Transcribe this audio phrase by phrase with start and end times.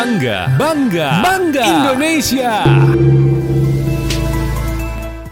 [0.00, 2.64] Bangga, bangga, bangga Indonesia.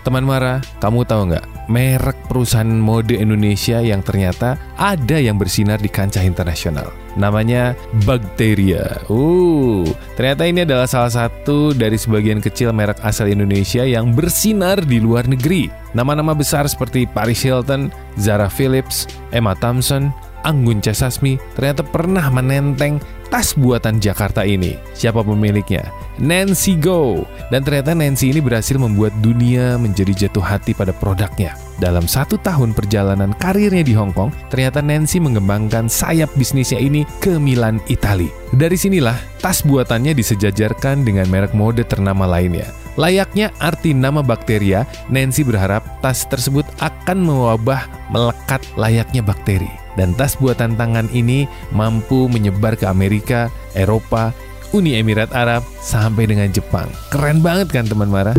[0.05, 5.89] Teman Mara, kamu tahu nggak merek perusahaan mode Indonesia yang ternyata ada yang bersinar di
[5.89, 6.93] kancah internasional?
[7.17, 7.73] Namanya
[8.05, 9.01] Bacteria.
[9.09, 9.89] Uh,
[10.21, 15.25] ternyata ini adalah salah satu dari sebagian kecil merek asal Indonesia yang bersinar di luar
[15.33, 15.73] negeri.
[15.97, 17.89] Nama-nama besar seperti Paris Hilton,
[18.21, 20.13] Zara Phillips, Emma Thompson,
[20.47, 20.95] Anggun C.
[20.95, 24.77] Sasmi ternyata pernah menenteng tas buatan Jakarta ini.
[24.93, 25.89] Siapa pemiliknya?
[26.19, 27.25] Nancy Go.
[27.49, 31.55] Dan ternyata Nancy ini berhasil membuat dunia menjadi jatuh hati pada produknya.
[31.79, 37.39] Dalam satu tahun perjalanan karirnya di Hong Kong, ternyata Nancy mengembangkan sayap bisnisnya ini ke
[37.39, 38.27] Milan, Itali.
[38.51, 42.67] Dari sinilah tas buatannya disejajarkan dengan merek mode ternama lainnya.
[42.99, 49.88] Layaknya arti nama bakteria, Nancy berharap tas tersebut akan mewabah melekat layaknya bakteri.
[49.99, 54.31] Dan tas buatan tangan ini mampu menyebar ke Amerika, Eropa,
[54.71, 56.87] Uni Emirat Arab, sampai dengan Jepang.
[57.09, 58.37] Keren banget kan teman Mara?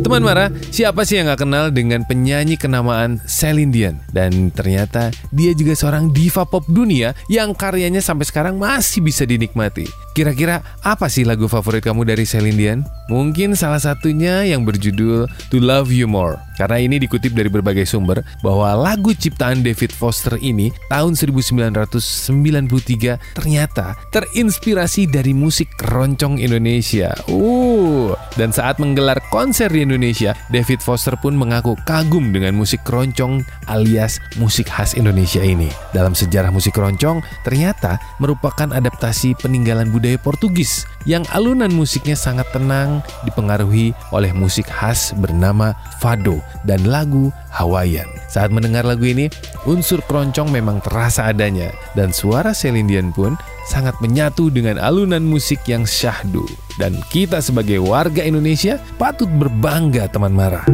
[0.00, 3.96] Teman Mara, siapa sih yang gak kenal dengan penyanyi kenamaan Celine Dion?
[4.10, 10.09] Dan ternyata dia juga seorang diva pop dunia yang karyanya sampai sekarang masih bisa dinikmati.
[10.10, 12.80] Kira-kira apa sih lagu favorit kamu dari Celine Dion?
[13.06, 16.50] Mungkin salah satunya yang berjudul To Love You More.
[16.60, 23.96] Karena ini dikutip dari berbagai sumber bahwa lagu ciptaan David Foster ini tahun 1993 ternyata
[24.12, 27.16] terinspirasi dari musik keroncong Indonesia.
[27.32, 33.40] Uh, dan saat menggelar konser di Indonesia, David Foster pun mengaku kagum dengan musik keroncong
[33.72, 35.72] alias musik khas Indonesia ini.
[35.96, 43.04] Dalam sejarah musik keroncong, ternyata merupakan adaptasi peninggalan budaya Portugis yang alunan musiknya sangat tenang
[43.28, 48.08] dipengaruhi oleh musik khas bernama fado dan lagu Hawaiian.
[48.30, 49.26] Saat mendengar lagu ini,
[49.66, 53.34] unsur keroncong memang terasa adanya dan suara Celine Dion pun
[53.66, 56.46] sangat menyatu dengan alunan musik yang syahdu.
[56.78, 60.64] Dan kita sebagai warga Indonesia patut berbangga teman Mara.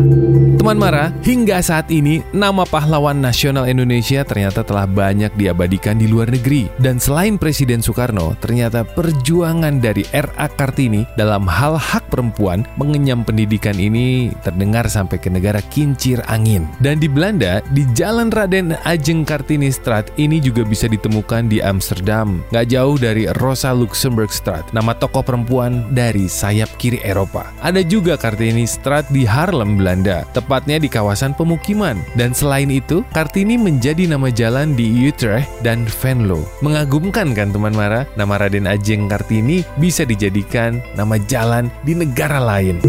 [0.67, 6.27] Teman Mara, hingga saat ini nama pahlawan nasional Indonesia ternyata telah banyak diabadikan di luar
[6.27, 6.67] negeri.
[6.83, 10.51] Dan selain Presiden Soekarno, ternyata perjuangan dari R.A.
[10.59, 16.67] Kartini dalam hal hak perempuan mengenyam pendidikan ini terdengar sampai ke negara kincir angin.
[16.83, 22.43] Dan di Belanda, di Jalan Raden Ajeng Kartini Straat ini juga bisa ditemukan di Amsterdam.
[22.51, 27.55] Gak jauh dari Rosa Luxemburg Straat, nama tokoh perempuan dari sayap kiri Eropa.
[27.63, 32.01] Ada juga Kartini Straat di Harlem, Belanda, tepatnya di kawasan pemukiman.
[32.17, 36.49] Dan selain itu, Kartini menjadi nama jalan di Utrecht dan Venlo.
[36.65, 38.09] Mengagumkan kan teman Mara?
[38.17, 42.81] Nama Raden Ajeng Kartini bisa dijadikan nama jalan di negara lain.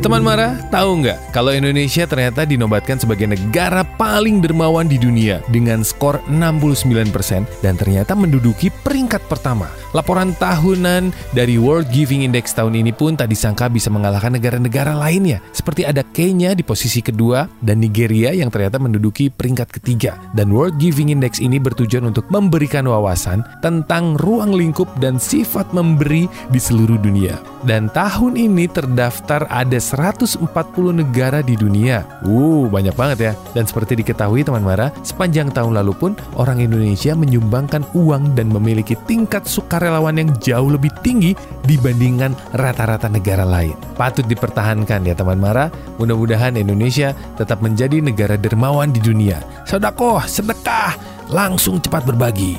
[0.00, 5.84] Teman Mara, tahu nggak kalau Indonesia ternyata dinobatkan sebagai negara paling dermawan di dunia dengan
[5.84, 7.12] skor 69%
[7.60, 9.68] dan ternyata menduduki peringkat pertama.
[9.96, 15.40] Laporan tahunan dari World Giving Index tahun ini pun tak disangka bisa mengalahkan negara-negara lainnya,
[15.56, 20.20] seperti ada Kenya di posisi kedua dan Nigeria yang ternyata menduduki peringkat ketiga.
[20.36, 26.28] Dan World Giving Index ini bertujuan untuk memberikan wawasan tentang ruang lingkup dan sifat memberi
[26.52, 27.40] di seluruh dunia.
[27.64, 30.44] Dan tahun ini terdaftar ada 140
[30.92, 32.04] negara di dunia.
[32.20, 33.32] Uh, banyak banget ya.
[33.56, 38.92] Dan seperti diketahui teman Mara, sepanjang tahun lalu pun orang Indonesia menyumbangkan uang dan memiliki
[39.08, 39.48] tingkat
[39.86, 43.78] sukarelawan yang jauh lebih tinggi dibandingkan rata-rata negara lain.
[43.94, 45.70] Patut dipertahankan ya teman Mara.
[46.02, 49.38] Mudah-mudahan Indonesia tetap menjadi negara dermawan di dunia.
[49.62, 52.58] Sodakoh, sedekah, langsung cepat berbagi.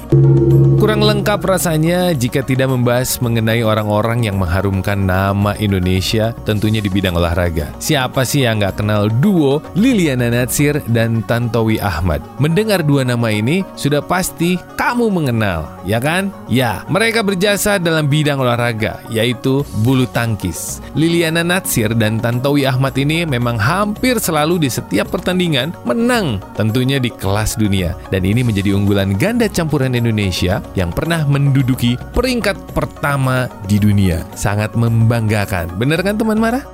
[0.78, 7.18] Kurang lengkap rasanya jika tidak membahas mengenai orang-orang yang mengharumkan nama Indonesia tentunya di bidang
[7.18, 7.74] olahraga.
[7.82, 12.22] Siapa sih yang nggak kenal duo Liliana Natsir dan Tantowi Ahmad?
[12.38, 16.30] Mendengar dua nama ini sudah pasti kamu mengenal, ya kan?
[16.46, 20.80] Ya, mereka berjasa dalam bidang olahraga, yaitu bulu tangkis.
[20.94, 27.10] Liliana Natsir dan Tantowi Ahmad ini memang hampir selalu di setiap pertandingan menang, tentunya di
[27.10, 27.98] kelas dunia.
[28.14, 34.26] Dan ini menjadi unggulan ganda campuran Indonesia yang pernah menduduki peringkat pertama di dunia.
[34.34, 35.78] Sangat membanggakan.
[35.78, 36.66] Bener kan teman Mara?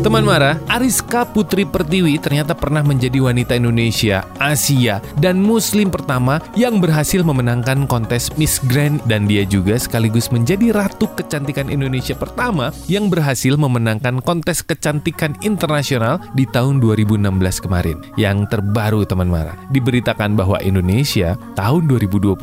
[0.00, 6.78] Teman Mara, Ariska Putri Pertiwi ternyata pernah menjadi wanita Indonesia, Asia, dan Muslim pertama yang
[6.78, 13.10] berhasil memenangkan kontes Miss Grand dan dia juga sekaligus menjadi ratu kecantikan Indonesia pertama yang
[13.10, 17.98] berhasil memenangkan kontes kecantikan internasional di tahun 2016 kemarin.
[18.14, 20.99] Yang terbaru teman Mara, diberitakan bahwa Indonesia
[21.56, 22.36] tahun 2022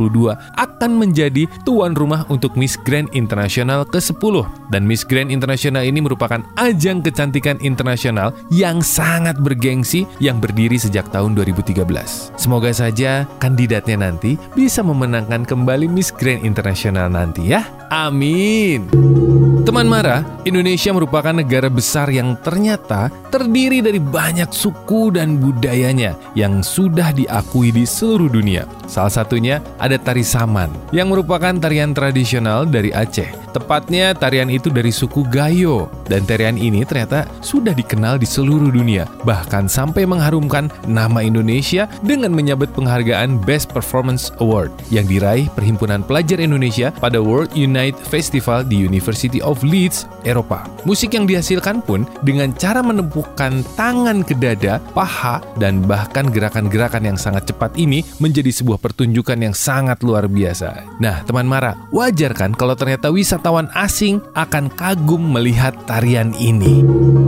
[0.57, 6.41] akan menjadi tuan rumah untuk Miss Grand Internasional ke-10 dan Miss Grand Internasional ini merupakan
[6.57, 11.83] ajang kecantikan internasional yang sangat bergengsi yang berdiri sejak tahun 2013.
[12.35, 17.76] Semoga saja kandidatnya nanti bisa memenangkan kembali Miss Grand Internasional nanti ya.
[17.87, 18.91] Amin.
[19.63, 26.63] Teman Mara, Indonesia merupakan negara besar yang ternyata terdiri dari banyak suku dan budayanya yang
[26.63, 28.63] sudah diakui di seluruh dunia.
[28.87, 33.27] Salah satunya ada tari saman, yang merupakan tarian tradisional dari Aceh.
[33.51, 39.03] Tepatnya tarian itu dari suku Gayo, dan tarian ini ternyata sudah dikenal di seluruh dunia,
[39.27, 46.39] bahkan sampai mengharumkan nama Indonesia dengan menyabet penghargaan Best Performance Award yang diraih Perhimpunan Pelajar
[46.39, 50.65] Indonesia pada World Unite Festival di University of Leeds, Eropa.
[50.81, 57.17] Musik yang dihasilkan pun dengan cara menempukkan tangan ke dada, paha, dan bahkan gerakan-gerakan yang
[57.21, 60.97] sangat cepat ini menjadi sebuah pertunjukan yang sangat luar biasa.
[60.97, 66.81] Nah, teman Mara, wajar kan kalau ternyata wisatawan asing akan kagum melihat tarian ini?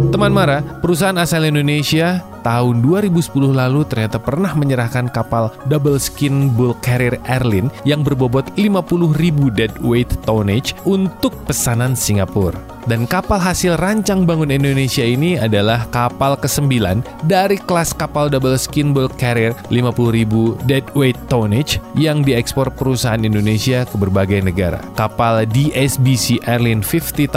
[0.09, 6.73] Teman Mara, perusahaan asal Indonesia tahun 2010 lalu ternyata pernah menyerahkan kapal double skin bull
[6.79, 9.15] carrier Airline yang berbobot 50.000
[9.53, 12.78] deadweight tonnage untuk pesanan Singapura.
[12.89, 18.97] Dan kapal hasil rancang bangun Indonesia ini adalah kapal ke-9 dari kelas kapal double skin
[18.97, 20.25] bulk carrier 50.000
[20.65, 24.81] deadweight tonnage yang diekspor perusahaan Indonesia ke berbagai negara.
[24.97, 27.29] Kapal DSBC Airline 50,000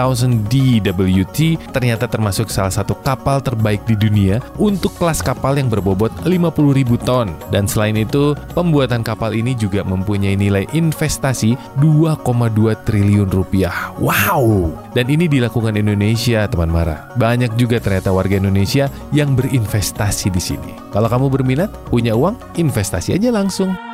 [0.48, 6.96] DWT ternyata termasuk salah satu kapal terbaik di dunia untuk kelas kapal yang berbobot 50.000
[7.04, 7.28] ton.
[7.52, 12.16] Dan selain itu, pembuatan kapal ini juga mempunyai nilai investasi 2,2
[12.88, 13.92] triliun rupiah.
[14.00, 14.72] Wow!
[14.96, 17.10] Dan ini dilakukan Indonesia, teman Mara.
[17.18, 20.72] Banyak juga ternyata warga Indonesia yang berinvestasi di sini.
[20.94, 23.91] Kalau kamu berminat, punya uang, investasi aja langsung.